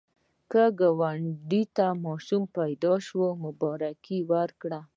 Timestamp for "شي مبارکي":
3.05-4.19